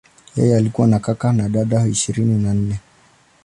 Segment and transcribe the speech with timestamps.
[0.35, 2.79] Yeye alikuwa na kaka na dada ishirini na nne.